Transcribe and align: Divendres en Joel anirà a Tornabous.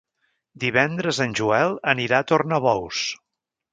Divendres 0.63 1.19
en 1.27 1.35
Joel 1.39 1.77
anirà 1.93 2.23
a 2.25 2.27
Tornabous. 2.33 3.03